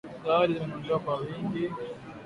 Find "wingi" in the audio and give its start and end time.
1.15-1.69